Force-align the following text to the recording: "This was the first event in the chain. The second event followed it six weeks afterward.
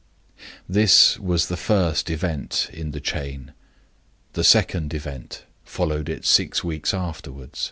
"This 0.67 1.19
was 1.19 1.45
the 1.47 1.55
first 1.55 2.09
event 2.09 2.71
in 2.73 2.89
the 2.89 2.99
chain. 2.99 3.53
The 4.33 4.43
second 4.43 4.95
event 4.95 5.43
followed 5.63 6.09
it 6.09 6.25
six 6.25 6.63
weeks 6.63 6.91
afterward. 6.91 7.59